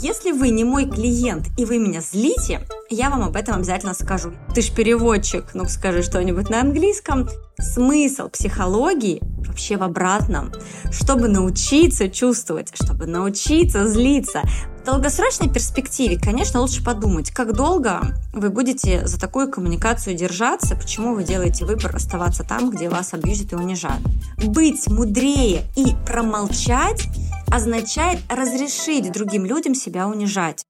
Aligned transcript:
Если 0.00 0.30
вы 0.30 0.50
не 0.50 0.62
мой 0.62 0.88
клиент 0.88 1.48
и 1.58 1.64
вы 1.64 1.78
меня 1.78 2.00
злите, 2.00 2.60
я 2.88 3.10
вам 3.10 3.24
об 3.24 3.34
этом 3.34 3.56
обязательно 3.56 3.94
скажу. 3.94 4.32
Ты 4.54 4.62
ж 4.62 4.70
переводчик, 4.70 5.46
ну 5.54 5.64
скажи 5.64 6.02
что-нибудь 6.04 6.50
на 6.50 6.60
английском. 6.60 7.28
Смысл 7.58 8.28
психологии 8.28 9.20
вообще 9.44 9.76
в 9.76 9.82
обратном. 9.82 10.52
Чтобы 10.92 11.26
научиться 11.26 12.08
чувствовать, 12.08 12.70
чтобы 12.80 13.06
научиться 13.06 13.88
злиться, 13.88 14.42
в 14.80 14.84
долгосрочной 14.84 15.52
перспективе, 15.52 16.16
конечно, 16.16 16.60
лучше 16.60 16.84
подумать, 16.84 17.32
как 17.32 17.52
долго 17.52 18.00
вы 18.32 18.50
будете 18.50 19.04
за 19.04 19.18
такую 19.18 19.50
коммуникацию 19.50 20.16
держаться, 20.16 20.76
почему 20.76 21.14
вы 21.14 21.24
делаете 21.24 21.64
выбор 21.64 21.96
оставаться 21.96 22.44
там, 22.44 22.70
где 22.70 22.88
вас 22.88 23.14
абьюзят 23.14 23.52
и 23.52 23.56
унижают. 23.56 24.02
Быть 24.36 24.86
мудрее 24.86 25.64
и 25.74 25.86
промолчать 26.06 27.08
означает 27.50 28.18
разрешить 28.28 29.12
другим 29.12 29.44
людям 29.44 29.74
себя 29.74 30.08
унижать. 30.08 30.64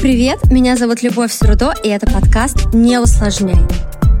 Привет, 0.00 0.50
меня 0.50 0.76
зовут 0.76 1.02
Любовь 1.02 1.32
Сурудо, 1.32 1.74
и 1.84 1.88
это 1.88 2.06
подкаст 2.10 2.72
«Не 2.72 2.98
усложняй». 2.98 3.66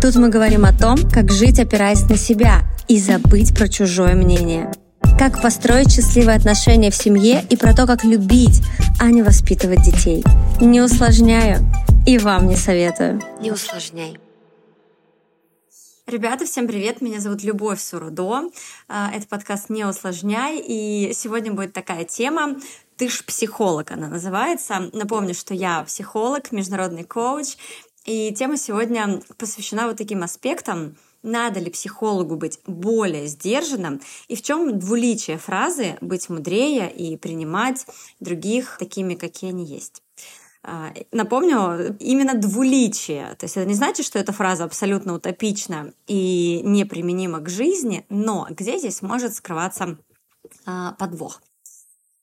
Тут 0.02 0.16
мы 0.16 0.28
говорим 0.28 0.64
о 0.64 0.72
том, 0.72 0.98
как 1.10 1.30
жить, 1.30 1.58
опираясь 1.58 2.08
на 2.08 2.16
себя, 2.16 2.62
и 2.88 2.98
забыть 2.98 3.56
про 3.56 3.68
чужое 3.68 4.14
мнение. 4.14 4.72
Как 5.18 5.40
построить 5.42 5.92
счастливые 5.92 6.36
отношения 6.36 6.90
в 6.90 6.94
семье 6.94 7.44
и 7.48 7.56
про 7.56 7.74
то, 7.74 7.86
как 7.86 8.04
любить, 8.04 8.62
а 8.98 9.10
не 9.10 9.22
воспитывать 9.22 9.82
детей. 9.82 10.24
Не 10.60 10.80
усложняю 10.80 11.58
и 12.06 12.18
вам 12.18 12.46
не 12.46 12.56
советую. 12.56 13.20
Не 13.40 13.52
усложняй. 13.52 14.18
Ребята, 16.10 16.44
всем 16.44 16.66
привет! 16.66 17.00
Меня 17.00 17.20
зовут 17.20 17.44
Любовь 17.44 17.80
Сурудо. 17.80 18.50
А, 18.88 19.12
это 19.14 19.28
подкаст 19.28 19.70
«Не 19.70 19.84
усложняй», 19.84 20.58
и 20.58 21.12
сегодня 21.14 21.52
будет 21.52 21.72
такая 21.72 22.04
тема 22.04 22.56
«Ты 22.96 23.08
ж 23.08 23.24
психолог» 23.24 23.92
она 23.92 24.08
называется. 24.08 24.90
Напомню, 24.92 25.34
что 25.34 25.54
я 25.54 25.84
психолог, 25.84 26.50
международный 26.50 27.04
коуч, 27.04 27.54
и 28.06 28.34
тема 28.34 28.56
сегодня 28.56 29.22
посвящена 29.38 29.86
вот 29.86 29.98
таким 29.98 30.24
аспектам, 30.24 30.96
надо 31.22 31.60
ли 31.60 31.70
психологу 31.70 32.34
быть 32.34 32.58
более 32.66 33.28
сдержанным 33.28 34.00
и 34.26 34.34
в 34.34 34.42
чем 34.42 34.80
двуличие 34.80 35.38
фразы 35.38 35.96
быть 36.00 36.28
мудрее 36.28 36.92
и 36.92 37.16
принимать 37.18 37.86
других 38.18 38.78
такими, 38.80 39.14
какие 39.14 39.50
они 39.50 39.64
есть. 39.64 40.02
А, 40.62 40.92
напомню, 41.10 41.96
именно 42.00 42.34
двуличие. 42.34 43.34
То 43.38 43.44
есть 43.44 43.56
это 43.56 43.66
не 43.66 43.74
значит, 43.74 44.04
что 44.04 44.18
эта 44.18 44.32
фраза 44.32 44.64
абсолютно 44.64 45.14
утопична 45.14 45.92
и 46.06 46.60
неприменима 46.64 47.40
к 47.40 47.48
жизни, 47.48 48.04
но 48.10 48.46
где 48.50 48.78
здесь 48.78 49.00
может 49.00 49.34
скрываться 49.34 49.96
а, 50.66 50.92
подвох. 50.92 51.40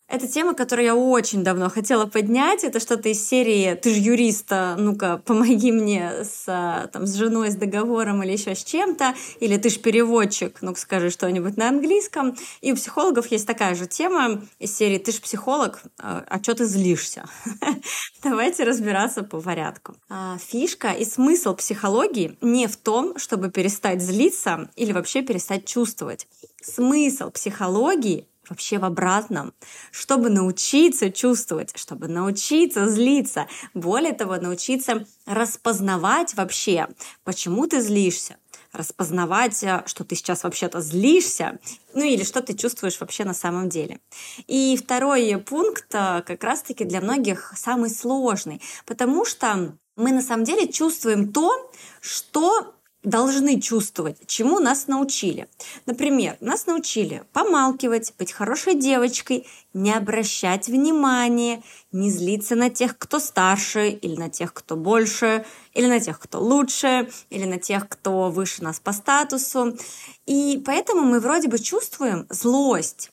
Это 0.08 0.25
тема, 0.25 0.53
которую 0.53 0.86
я 0.86 0.95
очень 0.95 1.44
давно 1.44 1.69
хотела 1.69 2.05
поднять. 2.05 2.63
Это 2.63 2.80
что-то 2.80 3.09
из 3.09 3.27
серии 3.27 3.75
«Ты 3.75 3.94
же 3.94 4.00
юриста, 4.00 4.75
ну-ка, 4.77 5.22
помоги 5.25 5.73
мне 5.73 6.23
с, 6.23 6.45
там, 6.94 7.05
с 7.05 7.16
женой, 7.16 7.52
с 7.52 7.55
договором 7.55 8.23
или 8.23 8.31
еще 8.31 8.55
с 8.55 8.63
чем-то». 8.63 9.16
Или 9.41 9.58
«Ты 9.58 9.69
же 9.69 9.80
переводчик, 9.80 10.61
ну-ка, 10.61 10.80
скажи 10.80 11.09
что-нибудь 11.09 11.58
на 11.58 11.67
английском». 11.67 12.38
И 12.61 12.72
у 12.72 12.75
психологов 12.75 13.28
есть 13.28 13.45
такая 13.45 13.75
же 13.75 13.85
тема 13.85 14.41
из 14.59 14.73
серии 14.73 14.97
«Ты 14.97 15.11
же 15.11 15.19
психолог, 15.19 15.81
а, 16.00 16.23
а 16.25 16.41
что 16.41 16.55
ты 16.55 16.66
злишься?» 16.66 17.25
Давайте 18.23 18.63
разбираться 18.63 19.23
по 19.23 19.41
порядку. 19.41 19.95
А, 20.08 20.38
фишка 20.38 20.91
и 20.94 21.03
смысл 21.03 21.53
психологии 21.53 22.38
не 22.39 22.67
в 22.67 22.78
том, 22.78 23.17
чтобы 23.17 23.52
перестать 23.52 24.02
злиться 24.02 24.69
или 24.78 24.94
вообще 24.94 25.22
перестать 25.22 25.66
чувствовать. 25.66 26.28
Смысл 26.61 27.30
психологии 27.30 28.25
вообще 28.50 28.80
в 28.80 28.86
обратном, 28.86 29.53
чтобы 29.92 30.30
научиться 30.30 31.09
чувствовать, 31.12 31.78
чтобы 31.78 32.08
научиться 32.08 32.88
злиться, 32.88 33.48
более 33.73 34.14
того, 34.14 34.38
научиться 34.38 35.06
распознавать 35.26 36.36
вообще, 36.36 36.88
почему 37.24 37.68
ты 37.68 37.81
злишься, 37.81 38.38
распознавать, 38.74 39.63
э, 39.63 39.84
что 39.86 40.03
ты 40.03 40.16
сейчас 40.16 40.44
вообще-то 40.44 40.81
злишься, 40.81 41.59
ну 41.94 42.03
или 42.03 42.24
что 42.24 42.41
ты 42.41 42.53
чувствуешь 42.53 43.00
вообще 43.00 43.24
на 43.25 43.34
самом 43.34 43.69
деле. 43.69 44.00
И 44.47 44.78
второй 44.78 45.38
пункт 45.38 45.94
э, 45.94 46.24
как 46.25 46.44
раз-таки 46.44 46.86
для 46.86 47.02
многих 47.02 47.53
самый 47.56 47.90
сложный, 47.90 48.62
потому 48.86 49.25
что 49.25 49.78
мы 49.96 50.12
на 50.12 50.22
самом 50.22 50.44
деле 50.44 50.68
чувствуем 50.68 51.34
то, 51.34 51.72
что 52.02 52.75
должны 53.03 53.62
чувствовать, 53.62 54.18
чему 54.28 54.59
нас 54.59 54.88
научили. 54.88 55.47
Например, 55.85 56.35
нас 56.40 56.66
научили 56.66 57.24
помалкивать, 57.31 58.13
быть 58.18 58.31
хорошей 58.31 58.75
девочкой, 58.75 59.47
не 59.74 59.94
обращать 59.94 60.68
внимания, 60.68 61.62
не 61.91 62.09
злиться 62.09 62.56
на 62.56 62.69
тех, 62.69 62.97
кто 62.97 63.19
старше, 63.19 63.90
или 63.90 64.16
на 64.16 64.30
тех, 64.30 64.53
кто 64.53 64.75
больше, 64.75 65.46
или 65.74 65.88
на 65.88 66.00
тех, 66.00 66.19
кто 66.19 66.41
лучше, 66.41 67.09
или 67.30 67.46
на 67.46 67.59
тех, 67.59 67.88
кто 67.88 68.30
выше 68.30 68.63
нас 68.63 68.80
по 68.80 68.91
статусу. 68.91 69.78
И 70.25 70.62
поэтому 70.66 71.02
мы 71.02 71.19
вроде 71.19 71.47
бы 71.47 71.59
чувствуем 71.59 72.25
злость, 72.30 73.12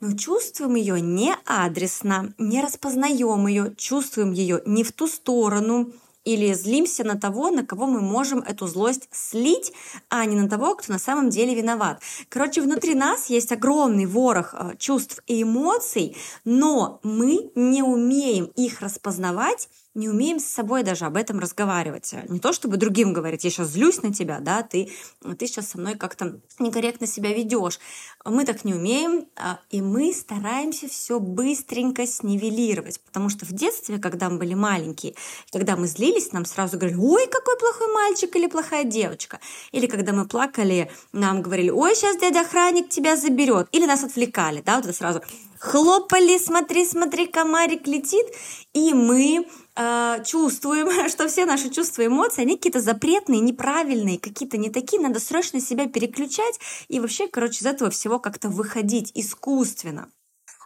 но 0.00 0.16
чувствуем 0.16 0.74
ее 0.74 1.00
не 1.00 1.34
адресно, 1.44 2.32
не 2.38 2.60
распознаем 2.60 3.46
ее, 3.46 3.74
чувствуем 3.76 4.32
ее 4.32 4.62
не 4.66 4.82
в 4.82 4.92
ту 4.92 5.06
сторону, 5.06 5.92
или 6.24 6.52
злимся 6.52 7.04
на 7.04 7.18
того, 7.18 7.50
на 7.50 7.64
кого 7.64 7.86
мы 7.86 8.00
можем 8.00 8.40
эту 8.40 8.66
злость 8.66 9.08
слить, 9.10 9.72
а 10.08 10.24
не 10.24 10.36
на 10.36 10.48
того, 10.48 10.74
кто 10.74 10.92
на 10.92 10.98
самом 10.98 11.30
деле 11.30 11.54
виноват. 11.54 12.02
Короче, 12.28 12.60
внутри 12.60 12.94
нас 12.94 13.26
есть 13.30 13.52
огромный 13.52 14.06
ворох 14.06 14.54
э, 14.54 14.76
чувств 14.78 15.22
и 15.26 15.42
эмоций, 15.42 16.16
но 16.44 17.00
мы 17.02 17.50
не 17.54 17.82
умеем 17.82 18.46
их 18.56 18.80
распознавать 18.80 19.68
не 19.94 20.08
умеем 20.08 20.38
с 20.38 20.44
собой 20.44 20.84
даже 20.84 21.04
об 21.04 21.16
этом 21.16 21.40
разговаривать. 21.40 22.14
Не 22.28 22.38
то, 22.38 22.52
чтобы 22.52 22.76
другим 22.76 23.12
говорить, 23.12 23.44
я 23.44 23.50
сейчас 23.50 23.70
злюсь 23.70 24.02
на 24.02 24.12
тебя, 24.12 24.38
да, 24.40 24.62
ты, 24.62 24.90
ты 25.38 25.46
сейчас 25.46 25.70
со 25.70 25.78
мной 25.78 25.96
как-то 25.96 26.40
некорректно 26.58 27.06
себя 27.06 27.32
ведешь. 27.32 27.80
Мы 28.24 28.44
так 28.44 28.64
не 28.64 28.74
умеем, 28.74 29.26
а, 29.36 29.58
и 29.70 29.82
мы 29.82 30.12
стараемся 30.12 30.88
все 30.88 31.18
быстренько 31.18 32.06
снивелировать, 32.06 33.00
потому 33.00 33.28
что 33.28 33.44
в 33.44 33.52
детстве, 33.52 33.98
когда 33.98 34.30
мы 34.30 34.38
были 34.38 34.54
маленькие, 34.54 35.14
когда 35.50 35.76
мы 35.76 35.88
злились, 35.88 36.32
нам 36.32 36.44
сразу 36.44 36.78
говорили, 36.78 36.98
ой, 36.98 37.26
какой 37.26 37.58
плохой 37.58 37.92
мальчик 37.92 38.34
или 38.36 38.46
плохая 38.46 38.84
девочка. 38.84 39.40
Или 39.72 39.86
когда 39.86 40.12
мы 40.12 40.26
плакали, 40.26 40.90
нам 41.12 41.42
говорили, 41.42 41.70
ой, 41.70 41.96
сейчас 41.96 42.16
дядя 42.16 42.42
охранник 42.42 42.88
тебя 42.90 43.16
заберет. 43.16 43.68
Или 43.72 43.86
нас 43.86 44.04
отвлекали, 44.04 44.62
да, 44.64 44.76
вот 44.76 44.84
это 44.84 44.96
сразу 44.96 45.20
хлопали, 45.60 46.38
смотри, 46.38 46.84
смотри, 46.84 47.26
комарик 47.26 47.86
летит, 47.86 48.26
и 48.72 48.94
мы 48.94 49.46
э, 49.76 50.24
чувствуем, 50.24 51.08
что 51.08 51.28
все 51.28 51.44
наши 51.44 51.70
чувства 51.70 52.02
и 52.02 52.06
эмоции, 52.06 52.42
они 52.42 52.56
какие-то 52.56 52.80
запретные, 52.80 53.40
неправильные, 53.40 54.18
какие-то 54.18 54.56
не 54.56 54.70
такие, 54.70 55.00
надо 55.00 55.20
срочно 55.20 55.60
себя 55.60 55.86
переключать 55.86 56.58
и 56.88 56.98
вообще, 56.98 57.28
короче, 57.28 57.60
из 57.60 57.66
этого 57.66 57.90
всего 57.90 58.18
как-то 58.18 58.48
выходить 58.48 59.12
искусственно. 59.14 60.10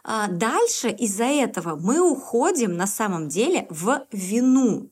А 0.07 0.27
дальше 0.27 0.89
из-за 0.89 1.25
этого 1.25 1.75
мы 1.75 1.99
уходим 1.99 2.77
на 2.77 2.87
самом 2.87 3.27
деле 3.27 3.67
в 3.69 4.05
вину 4.11 4.91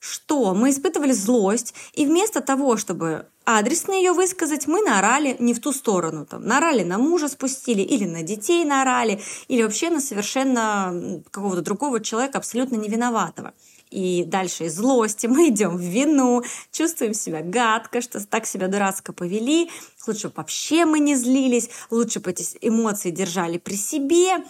что 0.00 0.54
мы 0.54 0.70
испытывали 0.70 1.12
злость, 1.12 1.74
и 1.92 2.06
вместо 2.06 2.40
того, 2.40 2.76
чтобы 2.76 3.26
адресно 3.44 3.92
ее 3.92 4.12
высказать, 4.12 4.66
мы 4.66 4.82
наорали 4.82 5.36
не 5.38 5.54
в 5.54 5.60
ту 5.60 5.72
сторону. 5.72 6.26
Там, 6.26 6.44
наорали 6.44 6.82
на 6.84 6.98
мужа 6.98 7.28
спустили, 7.28 7.82
или 7.82 8.04
на 8.04 8.22
детей 8.22 8.64
наорали, 8.64 9.20
или 9.48 9.62
вообще 9.62 9.90
на 9.90 10.00
совершенно 10.00 11.22
какого-то 11.30 11.62
другого 11.62 12.00
человека, 12.00 12.38
абсолютно 12.38 12.76
невиноватого. 12.76 13.54
И 13.90 14.24
дальше 14.24 14.64
из 14.64 14.76
злости 14.76 15.26
мы 15.26 15.48
идем 15.48 15.76
в 15.76 15.80
вину, 15.80 16.42
чувствуем 16.72 17.14
себя 17.14 17.40
гадко, 17.42 18.02
что 18.02 18.24
так 18.26 18.46
себя 18.46 18.68
дурацко 18.68 19.12
повели, 19.12 19.70
лучше 20.06 20.30
вообще 20.34 20.84
мы 20.84 21.00
не 21.00 21.14
злились, 21.14 21.70
лучше 21.90 22.20
бы 22.20 22.30
эти 22.30 22.44
эмоции 22.60 23.10
держали 23.10 23.56
при 23.56 23.74
себе. 23.74 24.44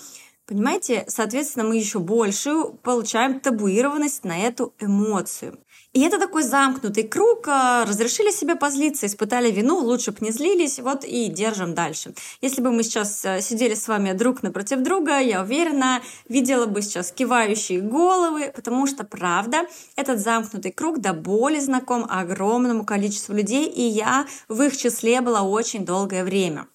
Понимаете, 0.48 1.04
соответственно, 1.09 1.66
мы 1.66 1.77
еще 1.77 1.98
больше 1.98 2.65
получаем 2.83 3.39
табуированность 3.39 4.24
на 4.24 4.39
эту 4.39 4.72
эмоцию. 4.80 5.59
И 5.92 6.00
это 6.00 6.18
такой 6.18 6.42
замкнутый 6.42 7.03
круг. 7.03 7.47
А, 7.48 7.84
разрешили 7.84 8.30
себе 8.30 8.56
позлиться, 8.56 9.04
испытали 9.04 9.50
вину, 9.50 9.77
лучше 9.77 10.10
бы 10.10 10.18
не 10.22 10.30
злились, 10.30 10.78
вот 10.78 11.04
и 11.04 11.28
держим 11.28 11.74
дальше. 11.74 12.15
Если 12.41 12.62
бы 12.62 12.72
мы 12.72 12.83
сейчас 12.83 13.22
э, 13.27 13.42
сидели 13.42 13.74
с 13.74 13.89
вами 13.89 14.12
друг 14.12 14.42
напротив 14.42 14.80
друга, 14.80 15.18
я 15.18 15.42
уверена, 15.42 16.00
видела 16.30 16.65
бы 16.65 16.80
сейчас 16.80 17.12
кивающие 17.12 17.83
головы, 17.83 18.51
потому 18.56 18.86
что, 18.86 19.04
правда, 19.04 19.66
этот 19.97 20.18
замкнутый 20.18 20.72
круг 20.72 21.01
до 21.01 21.12
боли 21.12 21.60
знаком 21.60 22.06
огромному 22.09 22.86
количеству 22.86 23.34
людей, 23.34 23.66
и 23.66 23.83
я 23.83 24.27
в 24.48 24.62
их 24.62 24.74
числе 24.74 25.21
была 25.21 25.42
очень 25.42 25.84
долгое 25.84 26.24
время. 26.24 26.68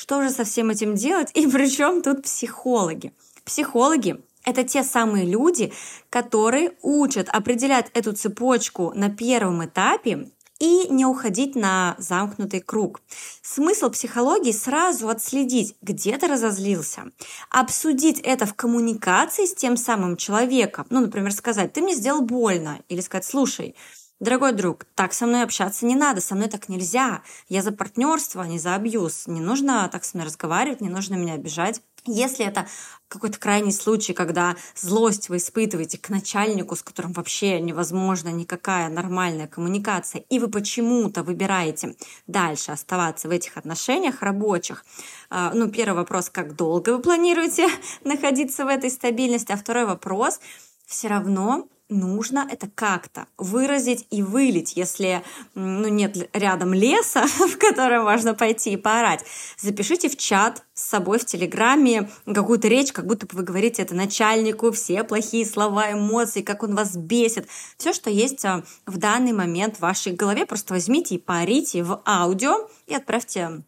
Что 0.00 0.22
же 0.22 0.30
со 0.30 0.44
всем 0.44 0.70
этим 0.70 0.94
делать? 0.94 1.30
И 1.34 1.46
причем 1.52 2.00
тут 2.00 2.22
психологи? 2.22 3.12
Психологи 3.44 4.18
это 4.46 4.64
те 4.64 4.82
самые 4.82 5.26
люди, 5.26 5.74
которые 6.08 6.72
учат 6.80 7.28
определять 7.28 7.90
эту 7.92 8.14
цепочку 8.14 8.92
на 8.94 9.10
первом 9.10 9.62
этапе 9.62 10.30
и 10.58 10.88
не 10.88 11.04
уходить 11.04 11.54
на 11.54 11.96
замкнутый 11.98 12.60
круг. 12.60 13.02
Смысл 13.42 13.90
психологии 13.90 14.52
сразу 14.52 15.10
отследить, 15.10 15.76
где 15.82 16.16
ты 16.16 16.28
разозлился, 16.28 17.12
обсудить 17.50 18.20
это 18.20 18.46
в 18.46 18.54
коммуникации 18.54 19.44
с 19.44 19.54
тем 19.54 19.76
самым 19.76 20.16
человеком. 20.16 20.86
Ну, 20.88 21.00
например, 21.00 21.32
сказать, 21.32 21.74
ты 21.74 21.82
мне 21.82 21.94
сделал 21.94 22.22
больно, 22.22 22.80
или 22.88 23.02
сказать, 23.02 23.26
слушай, 23.26 23.76
Дорогой 24.20 24.52
друг, 24.52 24.84
так 24.94 25.14
со 25.14 25.24
мной 25.24 25.42
общаться 25.42 25.86
не 25.86 25.96
надо, 25.96 26.20
со 26.20 26.34
мной 26.34 26.48
так 26.48 26.68
нельзя. 26.68 27.22
Я 27.48 27.62
за 27.62 27.72
партнерство, 27.72 28.42
а 28.42 28.46
не 28.46 28.58
за 28.58 28.74
абьюз. 28.74 29.26
Не 29.26 29.40
нужно 29.40 29.88
так 29.90 30.04
со 30.04 30.18
мной 30.18 30.26
разговаривать, 30.26 30.82
не 30.82 30.90
нужно 30.90 31.14
меня 31.14 31.32
обижать. 31.32 31.80
Если 32.04 32.44
это 32.44 32.66
какой-то 33.08 33.38
крайний 33.38 33.72
случай, 33.72 34.12
когда 34.12 34.56
злость 34.76 35.30
вы 35.30 35.38
испытываете 35.38 35.96
к 35.96 36.10
начальнику, 36.10 36.76
с 36.76 36.82
которым 36.82 37.14
вообще 37.14 37.60
невозможно 37.60 38.28
никакая 38.28 38.90
нормальная 38.90 39.46
коммуникация, 39.46 40.22
и 40.28 40.38
вы 40.38 40.48
почему-то 40.48 41.22
выбираете 41.22 41.96
дальше 42.26 42.72
оставаться 42.72 43.26
в 43.26 43.30
этих 43.30 43.56
отношениях 43.56 44.20
рабочих, 44.20 44.84
а, 45.30 45.52
ну, 45.54 45.70
первый 45.70 45.96
вопрос, 45.96 46.28
как 46.28 46.56
долго 46.56 46.90
вы 46.90 47.00
планируете 47.00 47.68
находиться 48.04 48.66
в 48.66 48.68
этой 48.68 48.90
стабильности, 48.90 49.52
а 49.52 49.56
второй 49.56 49.86
вопрос, 49.86 50.40
все 50.86 51.08
равно 51.08 51.68
нужно 51.90 52.46
это 52.50 52.68
как-то 52.74 53.26
выразить 53.36 54.06
и 54.10 54.22
вылить, 54.22 54.76
если 54.76 55.22
ну, 55.54 55.88
нет 55.88 56.30
рядом 56.32 56.72
леса, 56.72 57.26
в 57.26 57.56
котором 57.58 58.04
можно 58.04 58.34
пойти 58.34 58.72
и 58.72 58.76
поорать. 58.76 59.24
Запишите 59.58 60.08
в 60.08 60.16
чат 60.16 60.62
с 60.74 60.82
собой 60.82 61.18
в 61.18 61.26
Телеграме 61.26 62.08
какую-то 62.26 62.68
речь, 62.68 62.92
как 62.92 63.06
будто 63.06 63.26
бы 63.26 63.36
вы 63.36 63.42
говорите 63.42 63.82
это 63.82 63.94
начальнику, 63.94 64.72
все 64.72 65.04
плохие 65.04 65.44
слова, 65.44 65.92
эмоции, 65.92 66.42
как 66.42 66.62
он 66.62 66.74
вас 66.74 66.96
бесит. 66.96 67.48
Все, 67.76 67.92
что 67.92 68.08
есть 68.08 68.44
а, 68.44 68.64
в 68.86 68.96
данный 68.96 69.32
момент 69.32 69.76
в 69.76 69.80
вашей 69.80 70.12
голове, 70.12 70.46
просто 70.46 70.74
возьмите 70.74 71.16
и 71.16 71.18
поорите 71.18 71.82
в 71.82 72.00
аудио 72.06 72.68
и 72.86 72.94
отправьте 72.94 73.62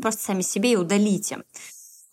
просто 0.00 0.22
сами 0.22 0.42
себе 0.42 0.72
и 0.72 0.76
удалите. 0.76 1.42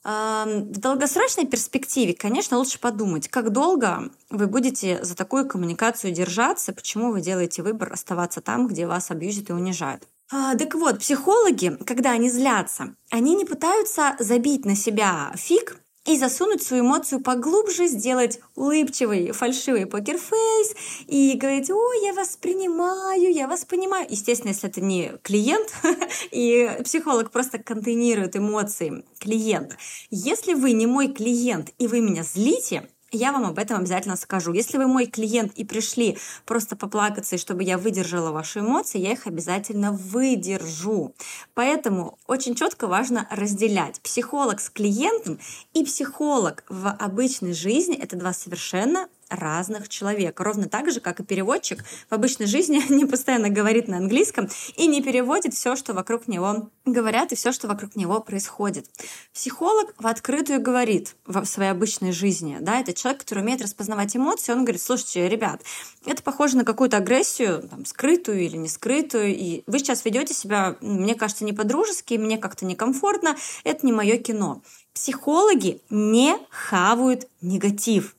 В 0.04 0.80
долгосрочной 0.80 1.46
перспективе, 1.46 2.14
конечно, 2.14 2.58
лучше 2.58 2.80
подумать, 2.80 3.28
как 3.28 3.52
долго 3.52 4.10
вы 4.30 4.48
будете 4.48 5.04
за 5.04 5.16
такую 5.16 5.48
коммуникацию 5.48 6.14
держаться, 6.14 6.72
почему 6.74 7.12
вы 7.12 7.22
делаете 7.22 7.64
выбор 7.64 7.92
оставаться 7.92 8.40
там, 8.42 8.68
где 8.68 8.88
вас 8.88 9.12
абьюзят 9.12 9.50
и 9.50 9.54
унижают. 9.54 10.08
А, 10.32 10.56
так 10.56 10.76
вот, 10.76 11.00
психологи, 11.00 11.78
когда 11.86 12.12
они 12.12 12.30
злятся, 12.30 12.96
они 13.10 13.36
не 13.36 13.46
пытаются 13.46 14.16
забить 14.20 14.64
на 14.64 14.76
себя 14.76 15.32
фиг 15.36 15.78
и 16.06 16.18
засунуть 16.18 16.64
свою 16.64 16.84
эмоцию 16.84 17.22
поглубже, 17.22 17.88
сделать 17.88 18.40
улыбчивый, 18.56 19.32
фальшивый 19.32 19.86
покерфейс 19.86 20.76
и 21.08 21.38
говорить, 21.38 21.70
о, 21.70 21.94
я 21.94 22.14
вас 22.14 22.38
принимаю, 22.38 23.32
я 23.32 23.48
вас 23.48 23.66
понимаю. 23.66 24.08
Естественно, 24.10 24.50
если 24.50 24.70
это 24.70 24.82
не 24.82 25.14
клиент, 25.22 25.74
и 26.32 26.70
психолог 26.84 27.32
просто 27.32 27.60
контейнирует 27.60 28.36
эмоции 28.36 29.06
клиента. 29.20 29.76
Если 30.10 30.54
вы 30.54 30.72
не 30.72 30.88
мой 30.88 31.10
клиент 31.10 31.72
и 31.78 31.88
вы 31.88 32.02
меня 32.02 32.24
злите, 32.24 32.90
я 33.12 33.32
вам 33.32 33.46
об 33.46 33.58
этом 33.58 33.78
обязательно 33.78 34.16
скажу. 34.16 34.54
Если 34.54 34.78
вы 34.78 34.88
мой 34.88 35.06
клиент 35.06 35.54
и 35.54 35.66
пришли 35.66 36.18
просто 36.46 36.76
поплакаться, 36.76 37.36
и 37.36 37.40
чтобы 37.40 37.64
я 37.64 37.78
выдержала 37.78 38.32
ваши 38.32 38.60
эмоции, 38.60 39.00
я 39.00 39.14
их 39.14 39.28
обязательно 39.28 39.92
выдержу. 39.92 41.14
Поэтому 41.54 42.18
очень 42.28 42.56
четко 42.56 42.88
важно 42.88 43.28
разделять 43.32 44.02
психолог 44.02 44.60
с 44.60 44.70
клиентом 44.70 45.40
и 45.74 45.84
психолог 45.84 46.64
в 46.70 46.88
обычной 46.88 47.54
жизни. 47.54 47.96
Это 47.96 48.16
два 48.16 48.34
совершенно 48.34 49.08
разных 49.30 49.90
человек. 49.90 50.40
Ровно 50.40 50.68
так 50.68 50.92
же, 50.92 51.00
как 51.00 51.20
и 51.20 51.24
переводчик 51.24 51.84
в 52.10 52.14
обычной 52.14 52.46
жизни 52.46 52.82
не 52.90 53.06
постоянно 53.06 53.50
говорит 53.50 53.88
на 53.88 53.98
английском 53.98 54.50
и 54.76 54.88
не 54.88 55.02
переводит 55.02 55.54
все, 55.54 55.76
что 55.76 55.94
вокруг 55.94 56.28
него 56.28 56.70
говорят 56.86 57.32
и 57.32 57.36
все, 57.36 57.52
что 57.52 57.68
вокруг 57.68 57.96
него 57.96 58.20
происходит. 58.20 58.88
Психолог 59.34 59.94
в 59.98 60.08
открытую 60.08 60.62
говорит 60.62 61.16
в 61.26 61.46
своей 61.46 61.72
обычной 61.72 62.12
жизни. 62.12 62.58
Да, 62.60 62.80
это 62.80 62.94
человек, 62.94 63.22
который 63.22 63.44
умеет 63.44 63.62
распознавать 63.62 64.16
эмоции. 64.16 64.52
Он 64.52 64.64
говорит, 64.64 64.82
слушайте, 64.82 65.30
ребят, 65.30 65.62
это 66.06 66.24
похоже 66.24 66.58
на 66.58 66.66
какую-то 66.66 66.98
агрессию, 66.98 67.68
там, 67.70 67.86
скрытую 67.86 68.42
или 68.42 68.58
не 68.58 68.68
скрытую, 68.68 69.36
и 69.36 69.64
вы 69.68 69.80
сейчас 69.80 70.06
ведете 70.06 70.34
себя, 70.34 70.76
мне 70.82 71.16
кажется, 71.16 71.46
не 71.46 71.54
по-дружески, 71.54 72.16
мне 72.16 72.38
как-то 72.38 72.66
некомфортно, 72.66 73.36
это 73.64 73.86
не 73.86 73.92
мое 73.92 74.18
кино. 74.18 74.62
Психологи 74.94 75.82
не 75.90 76.36
хавают 76.50 77.28
негатив. 77.42 78.16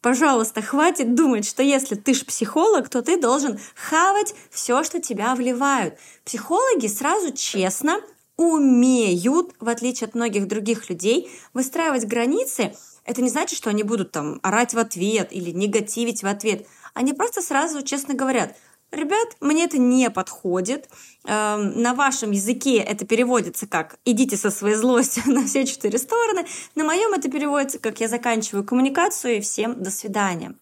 Пожалуйста, 0.00 0.62
хватит 0.62 1.14
думать, 1.14 1.46
что 1.46 1.62
если 1.62 1.94
ты 1.94 2.14
ж 2.14 2.24
психолог, 2.24 2.88
то 2.88 3.02
ты 3.02 3.20
должен 3.20 3.58
хавать 3.74 4.34
все, 4.50 4.84
что 4.84 5.00
тебя 5.00 5.34
вливают. 5.34 5.94
Психологи 6.24 6.86
сразу 6.86 7.32
честно 7.32 8.00
умеют, 8.36 9.54
в 9.60 9.68
отличие 9.68 10.08
от 10.08 10.14
многих 10.14 10.48
других 10.48 10.90
людей, 10.90 11.30
выстраивать 11.52 12.06
границы. 12.06 12.74
Это 13.04 13.22
не 13.22 13.30
значит, 13.30 13.56
что 13.56 13.70
они 13.70 13.82
будут 13.82 14.12
там 14.12 14.40
орать 14.42 14.74
в 14.74 14.78
ответ 14.78 15.28
или 15.30 15.50
негативить 15.50 16.22
в 16.22 16.26
ответ. 16.26 16.66
Они 16.94 17.12
просто 17.12 17.42
сразу 17.42 17.82
честно 17.82 18.14
говорят, 18.14 18.56
ребят, 18.90 19.36
мне 19.40 19.64
это 19.64 19.78
не 19.78 20.10
подходит. 20.10 20.88
Эм, 21.24 21.80
на 21.80 21.94
вашем 21.94 22.30
языке 22.30 22.78
это 22.78 23.06
переводится 23.06 23.66
как 23.66 23.98
«идите 24.04 24.36
со 24.36 24.50
своей 24.50 24.76
злостью 24.76 25.22
на 25.26 25.44
все 25.44 25.66
четыре 25.66 25.98
стороны». 25.98 26.46
На 26.74 26.84
моем 26.84 27.12
это 27.12 27.30
переводится 27.30 27.78
как 27.78 28.00
«я 28.00 28.08
заканчиваю 28.08 28.64
коммуникацию 28.64 29.38
и 29.38 29.40
всем 29.40 29.82
до 29.82 29.90
свидания». 29.90 30.54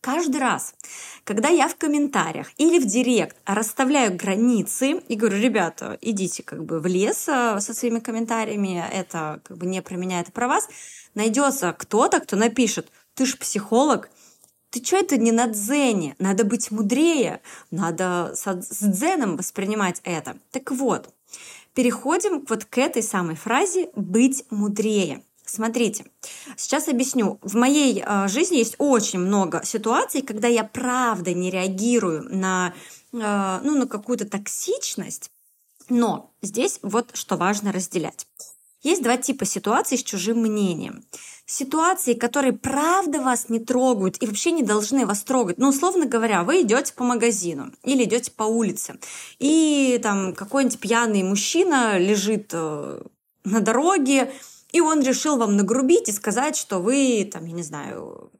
Каждый 0.00 0.40
раз, 0.40 0.74
когда 1.24 1.48
я 1.48 1.66
в 1.66 1.74
комментариях 1.74 2.52
или 2.56 2.78
в 2.78 2.86
директ 2.86 3.36
расставляю 3.44 4.16
границы 4.16 5.02
и 5.08 5.16
говорю, 5.16 5.38
ребята, 5.38 5.98
идите 6.00 6.44
как 6.44 6.64
бы 6.64 6.78
в 6.78 6.86
лес 6.86 7.28
э, 7.28 7.58
со 7.58 7.74
своими 7.74 7.98
комментариями, 7.98 8.82
это 8.92 9.40
как 9.42 9.58
бы 9.58 9.66
не 9.66 9.82
про 9.82 9.96
меня, 9.96 10.20
это 10.20 10.30
про 10.30 10.46
вас, 10.46 10.68
найдется 11.14 11.72
кто-то, 11.72 12.20
кто 12.20 12.36
напишет, 12.36 12.92
ты 13.14 13.26
ж 13.26 13.36
психолог, 13.36 14.08
ты 14.70 14.84
что 14.84 14.96
это 14.96 15.16
не 15.16 15.32
на 15.32 15.46
дзене? 15.46 16.14
Надо 16.18 16.44
быть 16.44 16.70
мудрее, 16.70 17.40
надо 17.70 18.34
с 18.34 18.82
дзеном 18.82 19.36
воспринимать 19.36 20.00
это. 20.04 20.36
Так 20.50 20.70
вот, 20.70 21.12
переходим 21.74 22.44
вот 22.48 22.64
к 22.64 22.78
этой 22.78 23.02
самой 23.02 23.36
фразе 23.36 23.90
«быть 23.94 24.44
мудрее». 24.50 25.22
Смотрите, 25.44 26.04
сейчас 26.58 26.88
объясню. 26.88 27.38
В 27.40 27.54
моей 27.54 28.04
э, 28.04 28.28
жизни 28.28 28.56
есть 28.56 28.74
очень 28.76 29.18
много 29.18 29.62
ситуаций, 29.64 30.20
когда 30.20 30.46
я 30.46 30.62
правда 30.62 31.32
не 31.32 31.50
реагирую 31.50 32.24
на, 32.28 32.74
э, 33.12 33.60
ну, 33.62 33.78
на 33.78 33.86
какую-то 33.86 34.26
токсичность, 34.26 35.30
но 35.88 36.30
здесь 36.42 36.80
вот 36.82 37.10
что 37.14 37.36
важно 37.36 37.72
разделять. 37.72 38.26
Есть 38.82 39.02
два 39.02 39.16
типа 39.16 39.44
ситуаций 39.44 39.98
с 39.98 40.02
чужим 40.02 40.38
мнением 40.38 41.04
ситуации, 41.48 42.12
которые 42.12 42.52
правда 42.52 43.20
вас 43.20 43.48
не 43.48 43.58
трогают 43.58 44.22
и 44.22 44.26
вообще 44.26 44.52
не 44.52 44.62
должны 44.62 45.06
вас 45.06 45.22
трогать. 45.22 45.58
Ну, 45.58 45.70
условно 45.70 46.04
говоря, 46.04 46.44
вы 46.44 46.62
идете 46.62 46.92
по 46.92 47.04
магазину 47.04 47.72
или 47.82 48.04
идете 48.04 48.30
по 48.30 48.44
улице, 48.44 48.98
и 49.38 49.98
там 50.02 50.34
какой-нибудь 50.34 50.78
пьяный 50.78 51.22
мужчина 51.22 51.98
лежит 51.98 52.50
э, 52.52 53.02
на 53.44 53.60
дороге, 53.60 54.32
и 54.72 54.80
он 54.80 55.00
решил 55.00 55.38
вам 55.38 55.56
нагрубить 55.56 56.08
и 56.08 56.12
сказать, 56.12 56.56
что 56.56 56.80
вы, 56.80 57.28
там, 57.32 57.46
я 57.46 57.52
не 57.52 57.62
знаю, 57.62 58.30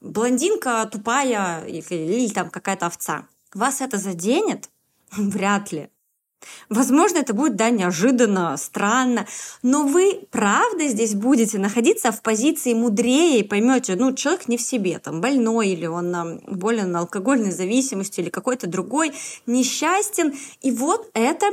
блондинка 0.00 0.88
тупая 0.90 1.64
или, 1.66 1.82
или 1.88 2.32
там 2.32 2.50
какая-то 2.50 2.86
овца. 2.86 3.26
Вас 3.54 3.80
это 3.80 3.96
заденет? 3.96 4.68
Вряд 5.12 5.70
ли. 5.70 5.88
Возможно, 6.68 7.18
это 7.18 7.34
будет, 7.34 7.56
да, 7.56 7.70
неожиданно, 7.70 8.56
странно, 8.56 9.26
но 9.62 9.84
вы, 9.84 10.20
правда, 10.30 10.88
здесь 10.88 11.14
будете 11.14 11.58
находиться 11.58 12.12
в 12.12 12.22
позиции 12.22 12.74
мудрее 12.74 13.40
и 13.40 13.42
поймете, 13.42 13.96
ну, 13.96 14.14
человек 14.14 14.48
не 14.48 14.56
в 14.56 14.62
себе, 14.62 14.98
там, 14.98 15.20
больной 15.20 15.68
или 15.68 15.86
он 15.86 16.40
болен 16.46 16.94
алкогольной 16.94 17.50
зависимостью 17.50 18.24
или 18.24 18.30
какой-то 18.30 18.66
другой, 18.66 19.12
несчастен, 19.46 20.34
и 20.62 20.70
вот 20.70 21.10
это 21.14 21.46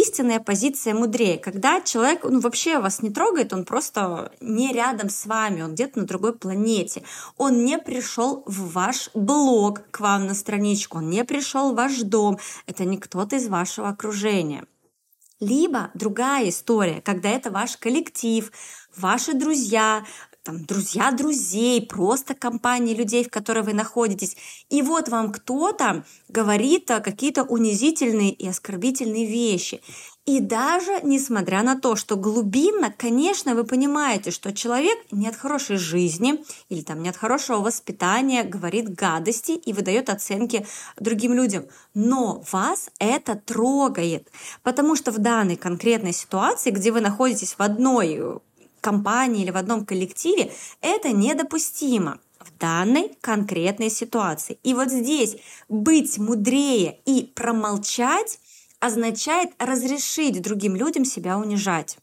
истинная 0.00 0.40
позиция 0.40 0.94
мудрее, 0.94 1.38
когда 1.38 1.80
человек 1.80 2.24
ну, 2.24 2.40
вообще 2.40 2.78
вас 2.78 3.02
не 3.02 3.10
трогает, 3.10 3.52
он 3.52 3.64
просто 3.64 4.32
не 4.40 4.72
рядом 4.72 5.10
с 5.10 5.26
вами, 5.26 5.62
он 5.62 5.74
где-то 5.74 6.00
на 6.00 6.06
другой 6.06 6.32
планете. 6.34 7.02
Он 7.36 7.64
не 7.64 7.78
пришел 7.78 8.42
в 8.46 8.72
ваш 8.72 9.10
блог 9.14 9.82
к 9.90 10.00
вам 10.00 10.26
на 10.26 10.34
страничку, 10.34 10.98
он 10.98 11.10
не 11.10 11.24
пришел 11.24 11.72
в 11.72 11.76
ваш 11.76 12.00
дом. 12.00 12.38
Это 12.66 12.84
не 12.84 12.98
кто-то 12.98 13.36
из 13.36 13.48
вашего 13.48 13.88
окружения. 13.88 14.64
Либо 15.40 15.90
другая 15.94 16.48
история, 16.48 17.00
когда 17.00 17.28
это 17.28 17.50
ваш 17.50 17.76
коллектив, 17.76 18.52
ваши 18.96 19.34
друзья, 19.34 20.04
там, 20.42 20.64
друзья 20.64 21.12
друзей, 21.12 21.86
просто 21.86 22.34
компании 22.34 22.94
людей, 22.94 23.24
в 23.24 23.30
которой 23.30 23.62
вы 23.62 23.74
находитесь. 23.74 24.36
И 24.70 24.82
вот 24.82 25.08
вам 25.08 25.32
кто-то 25.32 26.04
говорит 26.28 26.90
а, 26.90 27.00
какие-то 27.00 27.44
унизительные 27.44 28.32
и 28.32 28.48
оскорбительные 28.48 29.26
вещи. 29.26 29.80
И 30.24 30.38
даже 30.38 31.00
несмотря 31.02 31.62
на 31.62 31.78
то, 31.78 31.96
что 31.96 32.16
глубинно, 32.16 32.92
конечно, 32.96 33.56
вы 33.56 33.64
понимаете, 33.64 34.30
что 34.30 34.52
человек 34.52 34.98
не 35.10 35.26
от 35.28 35.34
хорошей 35.34 35.76
жизни 35.76 36.44
или 36.68 36.82
там 36.82 37.02
не 37.02 37.08
от 37.08 37.16
хорошего 37.16 37.58
воспитания 37.58 38.44
говорит 38.44 38.94
гадости 38.94 39.52
и 39.52 39.72
выдает 39.72 40.10
оценки 40.10 40.64
другим 40.96 41.34
людям. 41.34 41.66
Но 41.94 42.44
вас 42.52 42.90
это 43.00 43.34
трогает, 43.34 44.28
потому 44.62 44.94
что 44.94 45.10
в 45.10 45.18
данной 45.18 45.56
конкретной 45.56 46.12
ситуации, 46.12 46.70
где 46.70 46.92
вы 46.92 47.00
находитесь 47.00 47.54
в 47.54 47.60
одной 47.60 48.40
компании 48.82 49.42
или 49.42 49.50
в 49.50 49.56
одном 49.56 49.86
коллективе, 49.86 50.52
это 50.82 51.12
недопустимо 51.12 52.18
в 52.38 52.58
данной 52.58 53.16
конкретной 53.22 53.88
ситуации. 53.88 54.58
И 54.62 54.74
вот 54.74 54.90
здесь 54.90 55.36
быть 55.70 56.18
мудрее 56.18 56.98
и 57.06 57.24
промолчать 57.34 58.38
означает 58.80 59.50
разрешить 59.58 60.42
другим 60.42 60.76
людям 60.76 61.04
себя 61.04 61.38
унижать. 61.38 61.98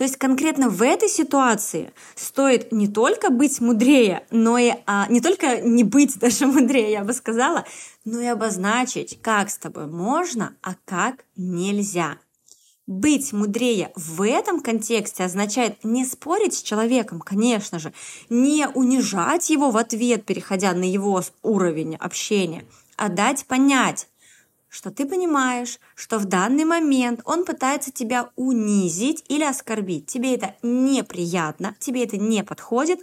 То 0.00 0.04
есть 0.04 0.16
конкретно 0.16 0.70
в 0.70 0.80
этой 0.80 1.10
ситуации 1.10 1.92
стоит 2.14 2.72
не 2.72 2.88
только 2.88 3.28
быть 3.28 3.60
мудрее, 3.60 4.24
но 4.30 4.56
и 4.56 4.72
а, 4.86 5.06
не 5.10 5.20
только 5.20 5.60
не 5.60 5.84
быть 5.84 6.18
даже 6.18 6.46
мудрее, 6.48 6.92
я 6.92 7.04
бы 7.04 7.12
сказала, 7.12 7.66
но 8.06 8.18
и 8.18 8.26
обозначить, 8.26 9.20
как 9.20 9.50
с 9.50 9.58
тобой 9.58 9.86
можно, 9.86 10.56
а 10.62 10.74
как 10.86 11.26
нельзя. 11.36 12.16
Быть 12.90 13.32
мудрее 13.32 13.92
в 13.94 14.20
этом 14.26 14.60
контексте 14.60 15.22
означает 15.22 15.84
не 15.84 16.04
спорить 16.04 16.54
с 16.54 16.60
человеком, 16.62 17.20
конечно 17.20 17.78
же, 17.78 17.92
не 18.28 18.66
унижать 18.66 19.48
его 19.48 19.70
в 19.70 19.76
ответ, 19.76 20.26
переходя 20.26 20.72
на 20.72 20.82
его 20.82 21.22
уровень 21.44 21.94
общения, 21.94 22.64
а 22.96 23.08
дать 23.08 23.46
понять, 23.46 24.08
что 24.68 24.90
ты 24.90 25.06
понимаешь, 25.06 25.78
что 25.94 26.18
в 26.18 26.24
данный 26.24 26.64
момент 26.64 27.20
он 27.26 27.44
пытается 27.44 27.92
тебя 27.92 28.30
унизить 28.34 29.24
или 29.28 29.44
оскорбить. 29.44 30.06
Тебе 30.06 30.34
это 30.34 30.56
неприятно, 30.64 31.76
тебе 31.78 32.02
это 32.02 32.16
не 32.16 32.42
подходит, 32.42 32.98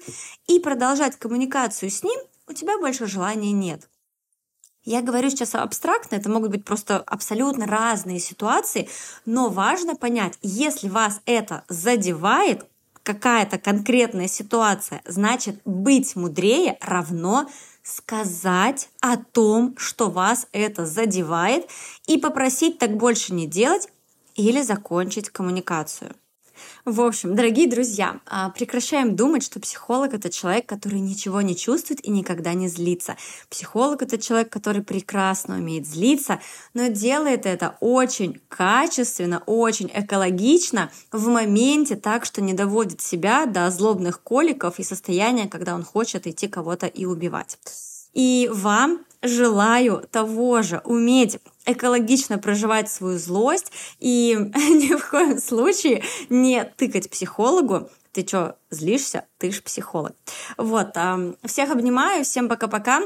и 0.48 0.60
продолжать 0.60 1.16
коммуникацию 1.16 1.92
с 1.92 2.04
ним 2.04 2.20
у 2.46 2.52
тебя 2.52 2.78
больше 2.78 3.08
желания 3.08 3.54
нет. 3.54 3.88
Я 4.88 5.02
говорю 5.02 5.30
сейчас 5.30 5.54
абстрактно, 5.54 6.16
это 6.16 6.30
могут 6.30 6.52
быть 6.52 6.64
просто 6.64 7.00
абсолютно 7.00 7.68
разные 7.68 8.20
ситуации, 8.20 8.88
но 9.26 9.50
важно 9.50 9.98
понять, 9.98 10.40
если 10.42 10.88
вас 10.88 11.20
это 11.26 11.66
задевает, 11.68 12.66
какая-то 13.04 13.58
конкретная 13.58 14.30
ситуация, 14.30 15.02
значит 15.04 15.60
быть 15.66 16.16
мудрее 16.16 16.78
равно 16.80 17.50
сказать 17.84 18.88
о 19.02 19.18
том, 19.18 19.76
что 19.78 20.10
вас 20.10 20.48
это 20.54 20.86
задевает, 20.86 21.68
и 22.06 22.18
попросить 22.18 22.80
так 22.80 22.96
больше 22.96 23.34
не 23.34 23.46
делать 23.46 23.90
или 24.36 24.62
закончить 24.62 25.28
коммуникацию. 25.28 26.16
В 26.86 27.02
общем, 27.02 27.36
дорогие 27.36 27.68
друзья, 27.68 28.20
а, 28.26 28.50
прекращаем 28.50 29.16
думать, 29.16 29.44
что 29.44 29.60
психолог 29.60 30.14
это 30.14 30.30
человек, 30.30 30.66
который 30.66 31.00
ничего 31.00 31.42
не 31.42 31.56
чувствует 31.56 32.04
и 32.06 32.10
никогда 32.10 32.54
не 32.54 32.68
злится. 32.68 33.18
Психолог 33.50 34.02
это 34.02 34.18
человек, 34.18 34.50
который 34.50 34.84
прекрасно 34.84 35.56
умеет 35.56 35.88
злиться, 35.88 36.40
но 36.74 36.88
делает 36.88 37.46
это 37.46 37.78
очень 37.80 38.42
качественно, 38.50 39.44
очень 39.46 39.90
экологично 39.94 40.92
в 41.12 41.28
моменте 41.28 41.96
так, 41.96 42.26
что 42.26 42.42
не 42.42 42.54
доводит 42.54 43.02
себя 43.02 43.46
до 43.46 43.70
злобных 43.72 44.22
коликов 44.22 44.80
и 44.80 44.84
состояния, 44.84 45.48
когда 45.48 45.76
он 45.76 45.84
хочет 45.84 46.28
идти 46.28 46.48
кого-то 46.48 46.88
и 46.88 47.06
убивать. 47.06 47.58
И 48.14 48.50
вам 48.52 49.06
желаю 49.22 50.08
того 50.12 50.62
же, 50.62 50.82
уметь 50.86 51.40
экологично 51.66 52.38
проживать 52.38 52.90
свою 52.90 53.20
злость 53.20 53.72
и 54.00 54.36
ни 54.56 54.96
в 54.96 55.10
коем 55.10 55.40
случае 55.40 56.04
не 56.30 56.64
тыкать 56.64 57.10
психологу. 57.10 57.90
Ты 58.12 58.26
что, 58.26 58.58
злишься? 58.72 59.26
Ты 59.38 59.52
ж 59.52 59.62
психолог. 59.62 60.14
Вот. 60.58 60.96
Всех 61.44 61.70
обнимаю. 61.70 62.24
Всем 62.24 62.50
пока-пока. 62.50 63.02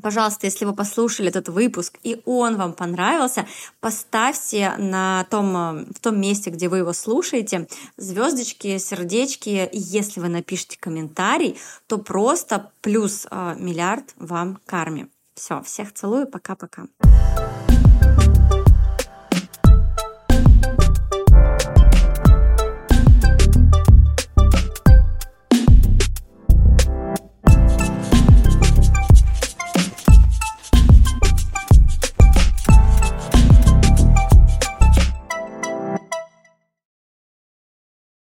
Пожалуйста, 0.00 0.46
если 0.46 0.64
вы 0.64 0.74
послушали 0.74 1.28
этот 1.28 1.48
выпуск 1.48 1.98
и 2.02 2.22
он 2.24 2.56
вам 2.56 2.72
понравился, 2.72 3.46
поставьте 3.80 4.74
на 4.78 5.26
том, 5.30 5.84
в 5.92 6.00
том 6.00 6.20
месте, 6.20 6.50
где 6.50 6.68
вы 6.68 6.78
его 6.78 6.92
слушаете, 6.92 7.66
звездочки, 7.96 8.78
сердечки. 8.78 9.68
И 9.70 9.78
если 9.78 10.20
вы 10.20 10.28
напишите 10.28 10.78
комментарий, 10.78 11.58
то 11.86 11.98
просто 11.98 12.70
плюс 12.80 13.26
э, 13.30 13.56
миллиард 13.58 14.14
вам 14.16 14.58
карме. 14.64 15.08
Все, 15.40 15.62
всех 15.62 15.94
целую, 15.94 16.26
пока-пока. 16.26 16.82